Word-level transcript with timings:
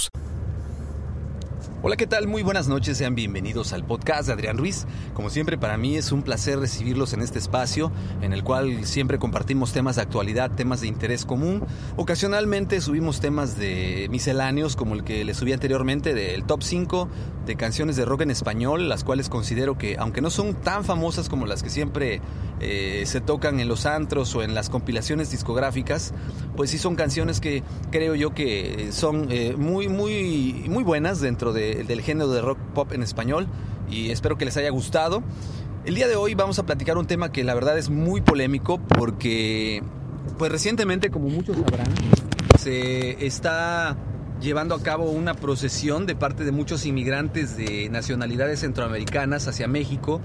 Plus. 0.00 0.39
Hola, 1.82 1.96
¿qué 1.96 2.06
tal? 2.06 2.28
Muy 2.28 2.42
buenas 2.42 2.68
noches, 2.68 2.98
sean 2.98 3.14
bienvenidos 3.14 3.72
al 3.72 3.86
podcast 3.86 4.26
de 4.26 4.34
Adrián 4.34 4.58
Ruiz. 4.58 4.86
Como 5.14 5.30
siempre, 5.30 5.56
para 5.56 5.78
mí 5.78 5.96
es 5.96 6.12
un 6.12 6.20
placer 6.20 6.58
recibirlos 6.58 7.14
en 7.14 7.22
este 7.22 7.38
espacio 7.38 7.90
en 8.20 8.34
el 8.34 8.44
cual 8.44 8.84
siempre 8.84 9.18
compartimos 9.18 9.72
temas 9.72 9.96
de 9.96 10.02
actualidad, 10.02 10.50
temas 10.50 10.82
de 10.82 10.88
interés 10.88 11.24
común. 11.24 11.64
Ocasionalmente 11.96 12.82
subimos 12.82 13.20
temas 13.20 13.56
de 13.56 14.08
misceláneos, 14.10 14.76
como 14.76 14.94
el 14.94 15.04
que 15.04 15.24
les 15.24 15.38
subí 15.38 15.54
anteriormente, 15.54 16.12
del 16.12 16.44
top 16.44 16.62
5 16.62 17.08
de 17.46 17.56
canciones 17.56 17.96
de 17.96 18.04
rock 18.04 18.20
en 18.20 18.30
español, 18.30 18.90
las 18.90 19.02
cuales 19.02 19.30
considero 19.30 19.78
que, 19.78 19.96
aunque 19.98 20.20
no 20.20 20.28
son 20.28 20.56
tan 20.56 20.84
famosas 20.84 21.30
como 21.30 21.46
las 21.46 21.62
que 21.62 21.70
siempre 21.70 22.20
eh, 22.60 23.04
se 23.06 23.22
tocan 23.22 23.58
en 23.58 23.68
los 23.68 23.86
antros 23.86 24.34
o 24.34 24.42
en 24.42 24.54
las 24.54 24.68
compilaciones 24.68 25.30
discográficas, 25.30 26.12
pues 26.56 26.68
sí 26.68 26.76
son 26.76 26.94
canciones 26.94 27.40
que 27.40 27.62
creo 27.90 28.14
yo 28.14 28.34
que 28.34 28.90
son 28.92 29.28
eh, 29.30 29.54
muy, 29.56 29.88
muy, 29.88 30.66
muy 30.68 30.84
buenas 30.84 31.22
dentro 31.22 31.54
de 31.54 31.69
del 31.74 32.00
género 32.00 32.30
de 32.30 32.40
rock 32.40 32.58
pop 32.74 32.92
en 32.92 33.02
español 33.02 33.46
y 33.90 34.10
espero 34.10 34.36
que 34.38 34.44
les 34.44 34.56
haya 34.56 34.70
gustado. 34.70 35.22
El 35.84 35.94
día 35.94 36.08
de 36.08 36.16
hoy 36.16 36.34
vamos 36.34 36.58
a 36.58 36.66
platicar 36.66 36.98
un 36.98 37.06
tema 37.06 37.32
que 37.32 37.42
la 37.42 37.54
verdad 37.54 37.78
es 37.78 37.90
muy 37.90 38.20
polémico 38.20 38.78
porque 38.78 39.82
pues 40.38 40.52
recientemente 40.52 41.10
como 41.10 41.28
muchos 41.28 41.56
sabrán 41.56 41.88
se 42.58 43.26
está 43.26 43.96
llevando 44.40 44.74
a 44.74 44.82
cabo 44.82 45.10
una 45.10 45.34
procesión 45.34 46.06
de 46.06 46.14
parte 46.14 46.44
de 46.44 46.52
muchos 46.52 46.84
inmigrantes 46.84 47.56
de 47.56 47.88
nacionalidades 47.90 48.60
centroamericanas 48.60 49.48
hacia 49.48 49.68
México 49.68 50.20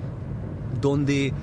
donde 0.82 1.34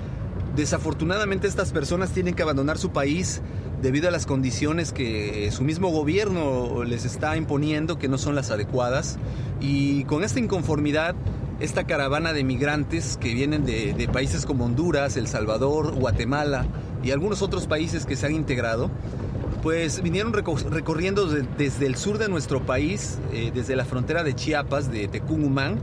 desafortunadamente 0.55 1.47
estas 1.47 1.71
personas 1.71 2.11
tienen 2.11 2.35
que 2.35 2.43
abandonar 2.43 2.77
su 2.77 2.91
país 2.91 3.41
debido 3.83 4.07
a 4.07 4.11
las 4.11 4.25
condiciones 4.25 4.93
que 4.93 5.51
su 5.51 5.61
mismo 5.63 5.89
gobierno 5.89 6.85
les 6.85 7.03
está 7.03 7.35
imponiendo, 7.35 7.99
que 7.99 8.07
no 8.07 8.17
son 8.17 8.33
las 8.33 8.49
adecuadas. 8.49 9.17
Y 9.59 10.05
con 10.05 10.23
esta 10.23 10.39
inconformidad, 10.39 11.15
esta 11.59 11.83
caravana 11.83 12.31
de 12.31 12.45
migrantes 12.45 13.17
que 13.17 13.33
vienen 13.33 13.65
de, 13.65 14.09
países 14.11 14.45
como 14.45 14.65
Honduras, 14.65 15.17
El 15.17 15.27
Salvador, 15.27 15.93
Guatemala 15.95 16.65
y 17.03 17.11
algunos 17.11 17.41
otros 17.41 17.67
países 17.67 18.05
que 18.05 18.15
se 18.15 18.25
han 18.25 18.33
integrado, 18.33 18.89
pues 19.61 20.01
vinieron 20.01 20.31
recorriendo 20.33 21.27
desde 21.27 21.85
el 21.85 21.97
sur 21.97 22.17
de 22.19 22.29
nuestro 22.29 22.65
país, 22.65 23.19
eh, 23.33 23.51
desde 23.53 23.75
la 23.75 23.83
frontera 23.83 24.23
de 24.23 24.33
Chiapas, 24.33 24.91
de 24.91 25.09
Tecumumán, 25.09 25.77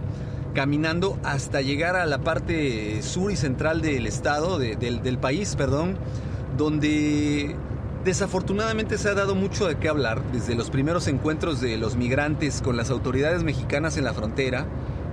caminando 0.54 1.18
hasta 1.22 1.60
llegar 1.60 1.96
a 1.96 2.06
la 2.06 2.18
parte 2.18 3.02
sur 3.02 3.30
y 3.30 3.36
central 3.36 3.82
del 3.82 4.06
estado, 4.06 4.58
del, 4.58 5.02
del 5.02 5.18
país, 5.18 5.54
perdón, 5.54 5.96
donde 6.56 7.56
Desafortunadamente 8.04 8.96
se 8.96 9.10
ha 9.10 9.14
dado 9.14 9.34
mucho 9.34 9.66
de 9.68 9.76
qué 9.76 9.88
hablar 9.88 10.22
desde 10.32 10.54
los 10.54 10.70
primeros 10.70 11.06
encuentros 11.06 11.60
de 11.60 11.76
los 11.76 11.96
migrantes 11.96 12.62
con 12.62 12.78
las 12.78 12.88
autoridades 12.88 13.42
mexicanas 13.42 13.98
en 13.98 14.04
la 14.04 14.14
frontera, 14.14 14.66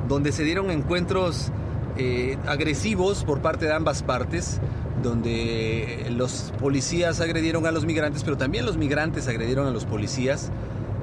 donde 0.07 0.31
se 0.31 0.43
dieron 0.43 0.71
encuentros 0.71 1.51
eh, 1.97 2.37
agresivos 2.47 3.25
por 3.25 3.41
parte 3.41 3.65
de 3.65 3.73
ambas 3.73 4.03
partes, 4.03 4.61
donde 5.03 6.07
los 6.15 6.53
policías 6.61 7.19
agredieron 7.19 7.65
a 7.65 7.71
los 7.71 7.85
migrantes, 7.85 8.23
pero 8.23 8.37
también 8.37 8.65
los 8.65 8.77
migrantes 8.77 9.27
agredieron 9.27 9.67
a 9.67 9.71
los 9.71 9.83
policías. 9.83 10.49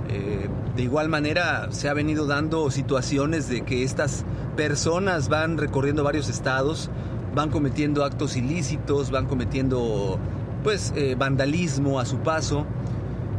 Eh, 0.09 0.49
de 0.77 0.83
igual 0.83 1.11
manera 1.11 1.69
se 1.71 1.91
ha 1.91 1.95
venido 1.95 2.27
dando 2.27 2.71
situaciones 2.71 3.49
de 3.51 3.61
que 3.61 3.83
estas 3.83 4.25
personas 4.57 5.29
van 5.29 5.59
recorriendo 5.59 6.03
varios 6.03 6.31
estados, 6.31 6.89
van 7.35 7.51
cometiendo 7.51 8.05
actos 8.05 8.37
ilícitos, 8.37 9.11
van 9.11 9.27
cometiendo 9.27 10.19
pues 10.65 10.93
eh, 10.97 11.15
vandalismo 11.17 12.01
a 12.01 12.07
su 12.07 12.19
paso. 12.19 12.67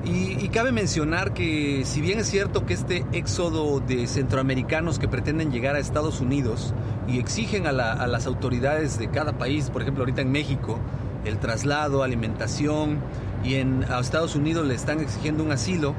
Y, 0.06 0.50
cabe 0.50 0.72
mencionar 0.72 1.34
que 1.34 1.82
si 1.84 2.00
bien 2.00 2.20
es 2.20 2.28
cierto 2.28 2.66
que 2.66 2.76
este 2.76 3.04
éxodo 3.12 3.80
de 3.82 4.06
centroamericanos 4.08 5.00
que 5.00 5.08
pretenden 5.08 5.52
llegar 5.52 5.76
a 5.76 5.80
Estados 5.80 6.22
Unidos 6.22 6.74
y 7.08 7.18
exigen 7.18 7.66
a, 7.66 7.74
las 7.74 8.26
autoridades 8.28 9.00
de 9.00 9.10
cada 9.10 9.34
país, 9.34 9.72
por 9.72 9.82
ejemplo 9.82 10.04
ahorita 10.04 10.22
en 10.22 10.32
México, 10.32 10.80
el 11.26 11.40
traslado, 11.40 12.04
alimentación, 12.04 13.00
y 13.44 13.56
en 13.56 13.84
a 13.92 14.00
Estados 14.00 14.36
Unidos 14.36 14.66
le 14.68 14.76
están 14.76 15.00
exigiendo 15.00 15.44
un 15.44 15.52
asilo, 15.52 15.96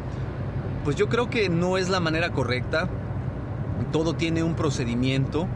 pues 0.85 0.97
yo 0.97 1.09
creo 1.09 1.29
que 1.29 1.49
no 1.49 1.77
es 1.77 1.89
la 1.89 2.01
manera 2.01 2.31
correcta. 2.31 2.89
Todo 3.93 4.15
tiene 4.15 4.43
un 4.43 4.55
procedimiento, 4.55 5.49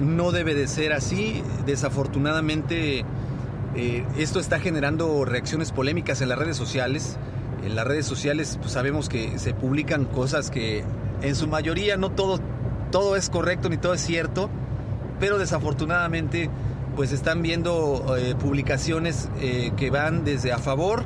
no 0.00 0.30
debe 0.30 0.54
de 0.54 0.68
ser 0.68 0.92
así. 0.92 1.42
Desafortunadamente 1.66 3.04
eh, 3.74 4.04
esto 4.18 4.38
está 4.38 4.60
generando 4.60 5.24
reacciones 5.24 5.72
polémicas 5.72 6.20
en 6.20 6.28
las 6.28 6.38
redes 6.38 6.56
sociales. 6.56 7.16
En 7.64 7.74
las 7.74 7.86
redes 7.86 8.06
sociales 8.06 8.58
pues, 8.60 8.72
sabemos 8.72 9.08
que 9.08 9.38
se 9.38 9.54
publican 9.54 10.04
cosas 10.04 10.50
que 10.50 10.84
en 11.22 11.34
su 11.34 11.46
mayoría 11.46 11.96
no 11.96 12.10
todo, 12.10 12.40
todo 12.90 13.16
es 13.16 13.30
correcto 13.30 13.68
ni 13.68 13.78
todo 13.78 13.94
es 13.94 14.00
cierto, 14.00 14.50
pero 15.20 15.38
desafortunadamente 15.38 16.50
pues 16.96 17.12
están 17.12 17.40
viendo 17.40 18.16
eh, 18.18 18.34
publicaciones 18.34 19.30
eh, 19.40 19.72
que 19.76 19.88
van 19.90 20.24
desde 20.24 20.52
a 20.52 20.58
favor 20.58 21.04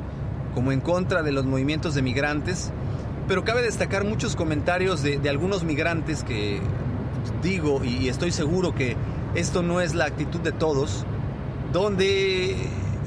como 0.53 0.71
en 0.71 0.81
contra 0.81 1.23
de 1.23 1.31
los 1.31 1.45
movimientos 1.45 1.95
de 1.95 2.01
migrantes. 2.01 2.71
Pero 3.29 3.43
cabe 3.43 3.61
destacar 3.61 4.03
muchos 4.03 4.35
comentarios 4.35 5.03
de, 5.03 5.19
de 5.19 5.29
algunos 5.29 5.63
migrantes 5.63 6.23
que 6.23 6.59
digo 7.41 7.83
y 7.83 8.09
estoy 8.09 8.31
seguro 8.31 8.73
que 8.73 8.97
esto 9.35 9.61
no 9.61 9.79
es 9.79 9.93
la 9.95 10.05
actitud 10.05 10.39
de 10.39 10.51
todos 10.51 11.05
donde 11.71 12.55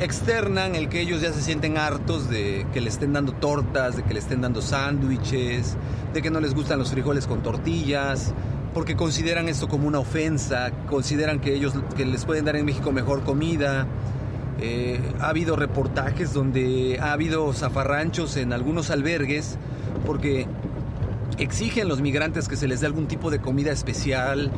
externan 0.01 0.75
el 0.75 0.89
que 0.89 1.01
ellos 1.01 1.21
ya 1.21 1.33
se 1.33 1.43
sienten 1.43 1.77
hartos 1.77 2.29
de 2.31 2.67
que 2.73 2.81
le 2.81 2.89
estén 2.89 3.13
dando 3.13 3.33
tortas, 3.33 3.97
de 3.97 4.03
que 4.03 4.15
le 4.15 4.21
estén 4.21 4.41
dando 4.41 4.63
sándwiches, 4.63 5.77
de 6.13 6.23
que 6.23 6.31
no 6.31 6.41
les 6.41 6.55
gustan 6.55 6.79
los 6.79 6.91
frijoles 6.91 7.27
con 7.27 7.43
tortillas, 7.43 8.33
porque 8.73 8.97
consideran 8.97 9.49
esto 9.49 9.69
como 9.69 9.87
una 9.87 9.99
ofensa, 9.99 10.71
consideran 10.89 11.41
que 11.41 11.55
ellos 11.55 11.75
que 11.97 12.07
les 12.07 12.25
pueden 12.25 12.45
dar 12.45 12.57
en 12.57 12.65
México 12.65 12.93
mejor 12.93 13.25
comida. 13.25 13.87
Eh, 14.63 15.01
ha 15.21 15.29
habido 15.29 15.57
reportajes 15.57 16.35
donde 16.35 16.99
ha 17.01 17.13
habido 17.13 17.53
zafarranchos 17.55 18.37
en 18.37 18.53
algunos 18.53 18.91
albergues 18.91 19.57
porque 20.05 20.47
exigen 21.39 21.89
los 21.89 22.03
migrantes 22.03 22.47
que 22.47 22.57
se 22.57 22.69
les 22.69 22.81
dé 22.81 22.87
algún 22.87 23.07
tipo 23.07 23.31
de 23.31 23.41
comida 23.41 23.73
especial, 23.73 24.51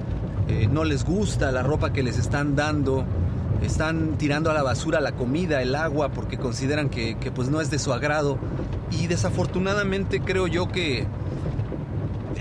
eh, 0.48 0.68
no 0.70 0.82
les 0.82 1.04
gusta 1.04 1.52
la 1.52 1.62
ropa 1.62 1.92
que 1.92 2.02
les 2.02 2.18
están 2.18 2.56
dando 2.56 3.04
están 3.64 4.18
tirando 4.18 4.50
a 4.50 4.54
la 4.54 4.62
basura 4.62 5.00
la 5.00 5.12
comida, 5.12 5.62
el 5.62 5.74
agua, 5.74 6.10
porque 6.10 6.38
consideran 6.38 6.88
que, 6.88 7.16
pues 7.34 7.48
no 7.48 7.60
es 7.60 7.70
de 7.70 7.78
su 7.78 7.92
agrado. 7.92 8.38
Y 8.90 9.06
desafortunadamente 9.06 10.20
creo 10.20 10.46
yo 10.46 10.68
que 10.68 11.06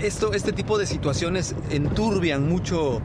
esto, 0.02 0.32
este 0.32 0.52
tipo 0.52 0.78
de 0.78 0.86
situaciones 0.86 1.54
enturbian 1.70 2.48
mucho 2.48 3.00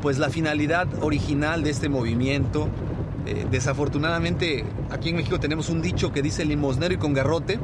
pues 0.00 0.18
la 0.18 0.30
finalidad 0.30 0.88
original 1.00 1.62
de 1.62 1.70
este 1.70 1.88
movimiento. 1.88 2.68
Eh, 3.24 3.46
desafortunadamente 3.50 4.64
aquí 4.90 5.10
en 5.10 5.16
México 5.16 5.38
tenemos 5.38 5.68
un 5.68 5.80
dicho 5.80 6.12
que 6.12 6.22
dice 6.22 6.44
limosnero 6.44 6.92
y 6.92 6.96
con 6.96 7.14
garrote 7.14 7.60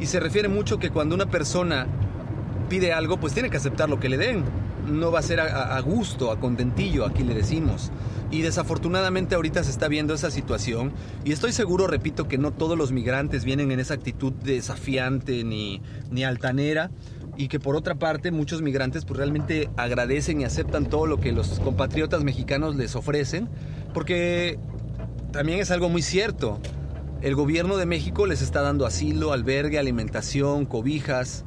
y 0.00 0.06
se 0.06 0.18
refiere 0.20 0.48
mucho 0.48 0.78
que 0.78 0.88
cuando 0.88 1.14
una 1.14 1.26
persona 1.26 1.86
pide 2.70 2.94
algo 2.94 3.18
pues 3.18 3.34
tiene 3.34 3.50
que 3.50 3.58
aceptar 3.58 3.90
lo 3.90 4.00
que 4.00 4.08
le 4.08 4.16
den. 4.16 4.42
No 4.86 5.12
va 5.12 5.18
a 5.18 5.22
ser 5.22 5.38
a, 5.38 5.76
a 5.76 5.80
gusto, 5.80 6.32
a 6.32 6.40
contentillo, 6.40 7.04
aquí 7.06 7.22
le 7.22 7.34
decimos. 7.34 7.92
Y 8.32 8.40
desafortunadamente 8.40 9.34
ahorita 9.34 9.62
se 9.62 9.70
está 9.70 9.88
viendo 9.88 10.14
esa 10.14 10.30
situación 10.30 10.90
y 11.22 11.32
estoy 11.32 11.52
seguro, 11.52 11.86
repito, 11.86 12.28
que 12.28 12.38
no 12.38 12.50
todos 12.50 12.78
los 12.78 12.90
migrantes 12.90 13.44
vienen 13.44 13.70
en 13.70 13.78
esa 13.78 13.92
actitud 13.92 14.32
desafiante 14.32 15.44
ni, 15.44 15.82
ni 16.10 16.24
altanera, 16.24 16.90
y 17.36 17.48
que 17.48 17.60
por 17.60 17.76
otra 17.76 17.96
parte 17.96 18.30
muchos 18.30 18.62
migrantes 18.62 19.04
pues 19.04 19.18
realmente 19.18 19.68
agradecen 19.76 20.40
y 20.40 20.44
aceptan 20.44 20.86
todo 20.86 21.06
lo 21.06 21.20
que 21.20 21.32
los 21.32 21.60
compatriotas 21.60 22.24
mexicanos 22.24 22.74
les 22.74 22.96
ofrecen, 22.96 23.50
porque 23.92 24.58
también 25.30 25.60
es 25.60 25.70
algo 25.70 25.90
muy 25.90 26.00
cierto. 26.00 26.58
El 27.20 27.34
gobierno 27.34 27.76
de 27.76 27.84
México 27.84 28.26
les 28.26 28.40
está 28.40 28.62
dando 28.62 28.86
asilo, 28.86 29.32
albergue, 29.32 29.78
alimentación, 29.78 30.64
cobijas. 30.64 31.44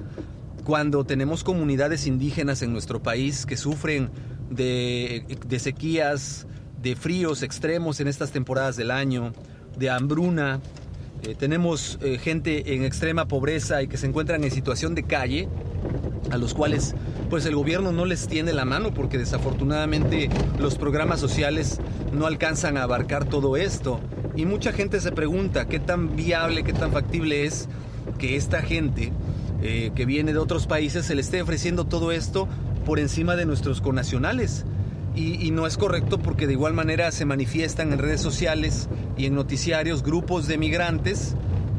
Cuando 0.64 1.04
tenemos 1.04 1.44
comunidades 1.44 2.06
indígenas 2.06 2.62
en 2.62 2.72
nuestro 2.72 3.02
país 3.02 3.48
que 3.48 3.58
sufren 3.58 4.10
de, 4.50 5.26
de 5.48 5.60
sequías, 5.60 6.48
de 6.86 6.96
fríos 6.96 7.42
extremos 7.42 8.00
en 8.00 8.08
estas 8.08 8.30
temporadas 8.30 8.76
del 8.76 8.92
año, 8.92 9.34
de 9.76 9.90
hambruna, 9.90 10.60
eh, 11.24 11.34
tenemos 11.34 11.98
eh, 12.04 12.20
gente 12.20 12.76
en 12.76 12.84
extrema 12.84 13.28
pobreza 13.28 13.82
y 13.82 13.88
que 13.88 13.98
se 13.98 14.06
encuentran 14.06 14.44
en 14.44 14.52
situación 14.52 14.94
de 14.94 15.02
calle, 15.02 15.50
a 16.30 16.38
los 16.38 16.54
cuales 16.54 16.94
pues 17.28 17.48
el 17.48 17.56
gobierno 17.56 17.92
no 17.92 18.06
les 18.06 18.28
tiene 18.28 18.54
la 18.54 18.66
mano 18.66 18.94
porque 18.94 19.18
desafortunadamente 19.18 20.30
los 20.60 20.78
programas 20.78 21.20
sociales 21.20 21.80
no 22.14 22.28
alcanzan 22.28 22.78
a 22.78 22.84
abarcar 22.84 23.26
todo 23.26 23.58
esto. 23.58 24.00
Y 24.36 24.46
mucha 24.46 24.72
gente 24.72 25.00
se 25.00 25.12
pregunta 25.12 25.66
qué 25.68 25.80
tan 25.80 26.16
viable, 26.16 26.64
qué 26.64 26.74
tan 26.74 26.92
factible 26.92 27.46
es 27.46 27.68
que 28.20 28.36
esta 28.36 28.62
gente 28.62 29.12
eh, 29.64 29.92
que 29.96 30.06
viene 30.06 30.34
de 30.34 30.38
otros 30.38 30.68
países 30.68 31.08
se 31.08 31.16
le 31.16 31.22
esté 31.22 31.42
ofreciendo 31.42 31.86
todo 31.86 32.12
esto 32.12 32.48
por 32.86 33.00
encima 33.00 33.36
de 33.36 33.48
nuestros 33.48 33.82
connacionales. 33.82 34.66
Y, 35.16 35.52
no 35.52 35.66
es 35.66 35.78
correcto 35.78 36.20
porque 36.20 36.48
de 36.48 36.54
igual 36.54 36.74
manera 36.74 37.12
se 37.12 37.24
manifiestan 37.24 37.94
en 37.94 38.00
redes 38.00 38.20
sociales 38.20 38.90
y 39.18 39.26
en 39.26 39.36
noticiarios 39.36 40.04
grupos 40.04 40.48
de 40.48 40.58
migrantes 40.58 41.36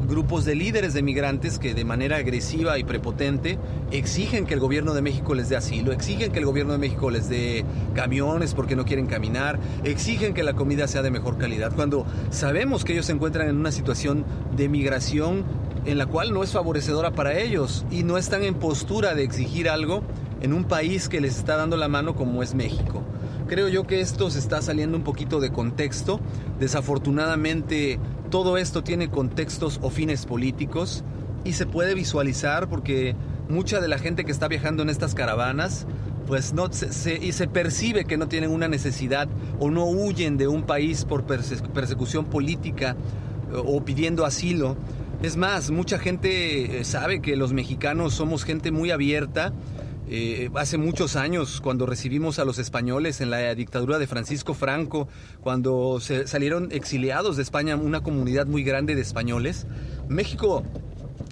grupos 0.07 0.45
de 0.45 0.55
líderes 0.55 0.93
de 0.93 1.03
migrantes 1.03 1.59
que 1.59 1.73
de 1.73 1.83
manera 1.83 2.15
agresiva 2.15 2.79
y 2.79 2.85
prepotente 2.85 3.59
exigen 3.91 4.45
que 4.45 4.53
el 4.53 4.59
gobierno 4.59 4.93
de 4.93 5.01
México 5.01 5.35
les 5.35 5.49
dé 5.49 5.57
asilo, 5.57 5.91
exigen 5.91 6.31
que 6.31 6.39
el 6.39 6.45
gobierno 6.45 6.71
de 6.71 6.79
México 6.79 7.11
les 7.11 7.27
dé 7.27 7.65
camiones 7.93 8.53
porque 8.53 8.77
no 8.77 8.85
quieren 8.85 9.07
caminar, 9.07 9.59
exigen 9.83 10.33
que 10.33 10.43
la 10.43 10.53
comida 10.53 10.87
sea 10.87 11.01
de 11.01 11.11
mejor 11.11 11.37
calidad, 11.37 11.73
cuando 11.75 12.05
sabemos 12.29 12.85
que 12.85 12.93
ellos 12.93 13.05
se 13.05 13.11
encuentran 13.11 13.49
en 13.49 13.57
una 13.57 13.71
situación 13.71 14.23
de 14.55 14.69
migración 14.69 15.43
en 15.85 15.97
la 15.97 16.05
cual 16.05 16.33
no 16.33 16.41
es 16.43 16.53
favorecedora 16.53 17.11
para 17.11 17.37
ellos 17.37 17.85
y 17.91 18.03
no 18.03 18.17
están 18.17 18.43
en 18.43 18.55
postura 18.55 19.13
de 19.13 19.23
exigir 19.23 19.69
algo 19.69 20.03
en 20.41 20.53
un 20.53 20.63
país 20.63 21.09
que 21.09 21.19
les 21.19 21.37
está 21.37 21.57
dando 21.57 21.75
la 21.75 21.87
mano 21.87 22.15
como 22.15 22.43
es 22.43 22.55
México. 22.55 23.03
Creo 23.47 23.69
yo 23.69 23.87
que 23.87 24.01
esto 24.01 24.29
se 24.29 24.39
está 24.39 24.61
saliendo 24.61 24.97
un 24.97 25.03
poquito 25.03 25.39
de 25.39 25.51
contexto. 25.51 26.19
Desafortunadamente 26.59 27.97
todo 28.29 28.57
esto 28.57 28.83
tiene 28.83 29.09
contextos 29.09 29.79
o 29.81 29.89
fines 29.89 30.25
políticos 30.25 31.05
y 31.45 31.53
se 31.53 31.65
puede 31.65 31.93
visualizar 31.95 32.67
porque 32.67 33.15
mucha 33.47 33.79
de 33.79 33.87
la 33.87 33.99
gente 33.99 34.25
que 34.25 34.33
está 34.33 34.49
viajando 34.49 34.83
en 34.83 34.89
estas 34.89 35.15
caravanas 35.15 35.87
pues 36.27 36.51
no 36.51 36.71
se, 36.73 37.23
y 37.23 37.31
se 37.31 37.47
percibe 37.47 38.03
que 38.03 38.17
no 38.17 38.27
tienen 38.27 38.51
una 38.51 38.67
necesidad 38.67 39.29
o 39.59 39.71
no 39.71 39.85
huyen 39.85 40.35
de 40.35 40.49
un 40.49 40.63
país 40.63 41.05
por 41.05 41.23
persecución 41.25 42.25
política 42.25 42.97
o 43.53 43.81
pidiendo 43.85 44.25
asilo. 44.25 44.75
Es 45.23 45.37
más, 45.37 45.71
mucha 45.71 45.97
gente 45.99 46.81
eh, 46.81 46.83
sabe 46.83 47.21
que 47.21 47.37
los 47.37 47.53
mexicanos 47.53 48.13
somos 48.13 48.43
gente 48.43 48.71
muy 48.71 48.91
abierta 48.91 49.53
eh, 50.09 50.49
hace 50.55 50.77
muchos 50.77 51.17
años, 51.17 51.59
cuando 51.61 51.85
recibimos 51.85 52.39
a 52.39 52.45
los 52.45 52.59
españoles 52.59 53.19
en 53.19 53.29
la 53.29 53.53
dictadura 53.55 53.99
de 53.99 54.07
Francisco 54.07 54.53
Franco, 54.53 55.09
cuando 55.41 55.99
se 55.99 56.27
salieron 56.27 56.69
exiliados 56.71 57.35
de 57.35 57.43
España 57.43 57.75
una 57.75 58.01
comunidad 58.01 58.45
muy 58.47 58.63
grande 58.63 58.95
de 58.95 59.01
españoles, 59.01 59.67
México 60.07 60.63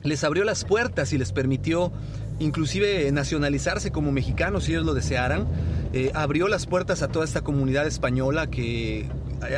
les 0.03 0.23
abrió 0.25 0.43
las 0.43 0.65
puertas 0.65 1.13
y 1.13 1.17
les 1.17 1.31
permitió 1.31 1.93
inclusive 2.39 3.09
nacionalizarse 3.13 3.91
como 3.91 4.11
mexicanos 4.11 4.65
si 4.65 4.73
ellos 4.73 4.85
lo 4.85 4.93
desearan. 4.93 5.47
Eh, 5.93 6.11
abrió 6.13 6.49
las 6.49 6.65
puertas 6.65 7.01
a 7.01 7.07
toda 7.07 7.23
esta 7.23 7.41
comunidad 7.41 7.87
española 7.87 8.47
que 8.47 9.07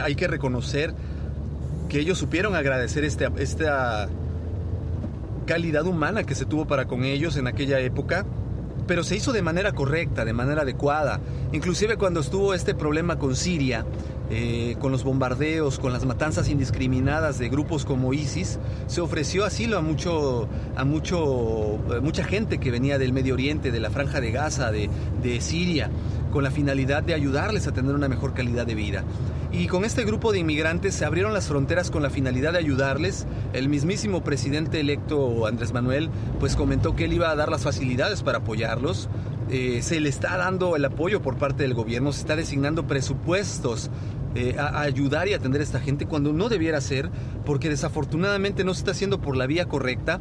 hay 0.03 0.15
que 0.15 0.27
reconocer 0.27 0.93
que 1.89 1.99
ellos 1.99 2.17
supieron 2.19 2.53
agradecer 2.53 3.03
este, 3.03 3.27
esta 3.39 4.09
calidad 5.47 5.87
humana 5.87 6.23
que 6.23 6.35
se 6.35 6.45
tuvo 6.45 6.67
para 6.67 6.85
con 6.85 7.03
ellos 7.03 7.37
en 7.37 7.47
aquella 7.47 7.79
época 7.79 8.25
pero 8.87 9.03
se 9.03 9.15
hizo 9.15 9.33
de 9.33 9.41
manera 9.41 9.73
correcta, 9.73 10.25
de 10.25 10.33
manera 10.33 10.61
adecuada. 10.61 11.19
Inclusive 11.51 11.97
cuando 11.97 12.21
estuvo 12.21 12.53
este 12.53 12.73
problema 12.73 13.19
con 13.19 13.35
Siria, 13.35 13.85
eh, 14.29 14.75
con 14.79 14.91
los 14.91 15.03
bombardeos, 15.03 15.79
con 15.79 15.93
las 15.93 16.05
matanzas 16.05 16.49
indiscriminadas 16.49 17.39
de 17.39 17.49
grupos 17.49 17.85
como 17.85 18.13
ISIS, 18.13 18.59
se 18.87 19.01
ofreció 19.01 19.45
asilo 19.45 19.77
a 19.77 19.81
mucho, 19.81 20.47
a 20.75 20.83
mucho, 20.83 21.75
eh, 21.93 22.01
mucha 22.01 22.23
gente 22.23 22.57
que 22.57 22.71
venía 22.71 22.97
del 22.97 23.13
Medio 23.13 23.33
Oriente, 23.33 23.71
de 23.71 23.79
la 23.79 23.89
Franja 23.89 24.19
de 24.19 24.31
Gaza, 24.31 24.71
de, 24.71 24.89
de 25.23 25.41
Siria, 25.41 25.89
con 26.31 26.43
la 26.43 26.51
finalidad 26.51 27.03
de 27.03 27.13
ayudarles 27.13 27.67
a 27.67 27.71
tener 27.71 27.95
una 27.95 28.07
mejor 28.07 28.33
calidad 28.33 28.65
de 28.65 28.75
vida. 28.75 29.03
Y 29.51 29.67
con 29.67 29.85
este 29.85 30.03
grupo 30.03 30.33
de 30.33 30.39
inmigrantes 30.39 30.93
se 30.93 31.05
abrieron 31.05 31.33
las 31.33 31.47
fronteras 31.47 31.89
con 31.89 32.03
la 32.03 32.09
finalidad 32.09 32.51
de 32.51 32.59
ayudarles. 32.59 33.25
El 33.53 33.69
mismísimo 33.69 34.23
presidente 34.23 34.79
electo 34.79 35.47
Andrés 35.47 35.71
Manuel 35.71 36.09
pues 36.39 36.55
comentó 36.55 36.95
que 36.95 37.05
él 37.05 37.13
iba 37.13 37.31
a 37.31 37.35
dar 37.35 37.49
las 37.49 37.63
facilidades 37.63 38.23
para 38.23 38.39
apoyarlos. 38.39 39.09
Eh, 39.49 39.81
se 39.81 40.01
le 40.01 40.09
está 40.09 40.35
dando 40.35 40.75
el 40.75 40.83
apoyo 40.83 41.21
por 41.21 41.37
parte 41.37 41.63
del 41.63 41.73
gobierno, 41.73 42.11
se 42.11 42.19
está 42.19 42.35
designando 42.35 42.85
presupuestos 42.85 43.89
eh, 44.35 44.55
a, 44.59 44.81
ayudar 44.81 45.29
y 45.29 45.33
atender 45.33 45.61
a 45.61 45.63
esta 45.63 45.79
gente 45.79 46.05
cuando 46.05 46.33
no 46.33 46.49
debiera 46.49 46.81
ser, 46.81 47.09
porque 47.45 47.69
desafortunadamente 47.69 48.65
no 48.65 48.73
se 48.73 48.79
está 48.79 48.91
haciendo 48.91 49.21
por 49.21 49.37
la 49.37 49.47
vía 49.47 49.65
correcta. 49.65 50.19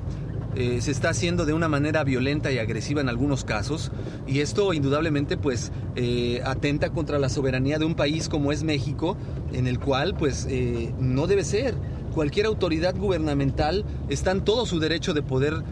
Eh, 0.54 0.80
se 0.80 0.90
está 0.90 1.10
haciendo 1.10 1.44
de 1.44 1.52
una 1.52 1.68
manera 1.68 2.02
violenta 2.02 2.50
y 2.50 2.58
agresiva 2.58 3.02
en 3.02 3.10
algunos 3.10 3.44
casos 3.44 3.92
y 4.26 4.40
esto 4.40 4.72
indudablemente 4.72 5.36
pues 5.36 5.70
atenta 6.46 6.88
contra 6.92 7.18
la 7.18 7.28
soberanía 7.28 7.78
de 7.78 7.84
un 7.84 7.94
país 7.94 8.30
como 8.30 8.52
es 8.52 8.64
México 8.64 9.18
en 9.52 9.66
el 9.66 9.78
cual 9.78 10.16
pues 10.16 10.48
no 10.98 11.26
debe 11.26 11.44
ser 11.44 11.74
cualquier 12.16 12.46
autoridad 12.46 12.96
gubernamental 12.96 13.84
está 14.08 14.30
en 14.30 14.40
todo 14.40 14.64
su 14.64 14.80
derecho 14.80 15.12
de 15.12 15.20
poder 15.20 15.62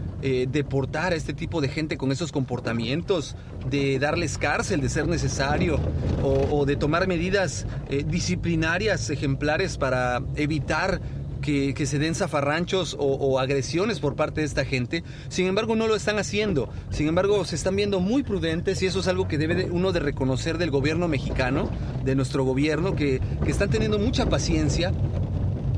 deportar 0.48 1.12
a 1.12 1.16
este 1.16 1.34
tipo 1.34 1.60
de 1.60 1.68
gente 1.68 1.98
con 1.98 2.10
esos 2.10 2.32
comportamientos, 2.32 3.36
de 3.68 3.98
darles 3.98 4.38
cárcel 4.38 4.80
de 4.80 4.88
ser 4.88 5.06
necesario 5.06 5.78
o 6.22 6.64
de 6.64 6.76
tomar 6.76 7.06
medidas 7.06 7.66
disciplinarias 8.06 9.10
ejemplares 9.10 9.76
para 9.76 10.22
evitar 10.36 11.00
que, 11.44 11.86
se 11.86 11.98
den 11.98 12.14
zafarranchos 12.14 12.96
o, 12.98 13.38
agresiones 13.38 14.00
por 14.00 14.16
parte 14.16 14.40
de 14.40 14.46
esta 14.46 14.64
gente. 14.64 15.04
Sin 15.28 15.46
embargo, 15.46 15.76
no 15.76 15.86
lo 15.86 15.94
están 15.94 16.18
haciendo. 16.18 16.70
Sin 16.90 17.06
embargo, 17.06 17.44
se 17.44 17.54
están 17.54 17.76
viendo 17.76 18.00
muy 18.00 18.22
prudentes 18.22 18.82
y 18.82 18.86
eso 18.86 19.00
es 19.00 19.08
algo 19.08 19.28
que 19.28 19.36
debe 19.36 19.68
uno 19.70 19.92
de 19.92 20.00
reconocer 20.00 20.56
del 20.56 20.70
gobierno 20.70 21.06
mexicano, 21.06 21.68
de 22.04 22.14
nuestro 22.14 22.44
gobierno, 22.44 22.96
que, 22.96 23.20
están 23.46 23.68
teniendo 23.68 23.98
mucha 23.98 24.26
paciencia, 24.28 24.92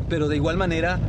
pero 0.08 0.28
de 0.28 0.36
igual 0.36 0.56
manera 0.56 1.00